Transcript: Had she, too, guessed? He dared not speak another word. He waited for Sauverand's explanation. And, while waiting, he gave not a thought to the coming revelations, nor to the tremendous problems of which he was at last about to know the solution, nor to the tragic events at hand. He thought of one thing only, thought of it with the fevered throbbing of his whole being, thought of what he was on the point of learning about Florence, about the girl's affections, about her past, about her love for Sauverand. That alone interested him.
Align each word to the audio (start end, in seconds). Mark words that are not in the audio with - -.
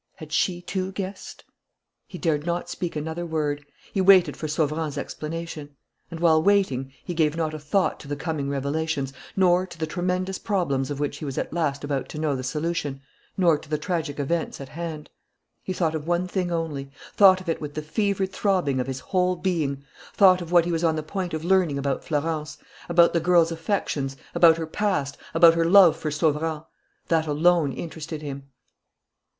Had 0.15 0.33
she, 0.33 0.63
too, 0.63 0.91
guessed? 0.93 1.43
He 2.07 2.17
dared 2.17 2.43
not 2.43 2.71
speak 2.71 2.95
another 2.95 3.23
word. 3.23 3.63
He 3.93 4.01
waited 4.01 4.35
for 4.35 4.47
Sauverand's 4.47 4.97
explanation. 4.97 5.75
And, 6.09 6.19
while 6.19 6.41
waiting, 6.41 6.91
he 7.05 7.13
gave 7.13 7.37
not 7.37 7.53
a 7.53 7.59
thought 7.59 7.99
to 7.99 8.07
the 8.07 8.15
coming 8.15 8.49
revelations, 8.49 9.13
nor 9.35 9.67
to 9.67 9.77
the 9.77 9.85
tremendous 9.85 10.39
problems 10.39 10.89
of 10.89 10.99
which 10.99 11.17
he 11.17 11.25
was 11.25 11.37
at 11.37 11.53
last 11.53 11.83
about 11.83 12.09
to 12.09 12.17
know 12.17 12.35
the 12.35 12.41
solution, 12.43 12.99
nor 13.37 13.59
to 13.59 13.69
the 13.69 13.77
tragic 13.77 14.19
events 14.19 14.59
at 14.59 14.69
hand. 14.69 15.11
He 15.61 15.71
thought 15.71 15.93
of 15.93 16.07
one 16.07 16.27
thing 16.27 16.51
only, 16.51 16.89
thought 17.15 17.39
of 17.39 17.47
it 17.47 17.61
with 17.61 17.75
the 17.75 17.83
fevered 17.83 18.33
throbbing 18.33 18.79
of 18.79 18.87
his 18.87 19.01
whole 19.01 19.35
being, 19.35 19.83
thought 20.15 20.41
of 20.41 20.51
what 20.51 20.65
he 20.65 20.71
was 20.71 20.83
on 20.83 20.95
the 20.95 21.03
point 21.03 21.35
of 21.35 21.45
learning 21.45 21.77
about 21.77 22.03
Florence, 22.03 22.57
about 22.89 23.13
the 23.13 23.19
girl's 23.19 23.51
affections, 23.51 24.17
about 24.33 24.57
her 24.57 24.65
past, 24.65 25.15
about 25.35 25.53
her 25.53 25.65
love 25.65 25.95
for 25.95 26.09
Sauverand. 26.09 26.63
That 27.09 27.27
alone 27.27 27.71
interested 27.71 28.23
him. 28.23 28.49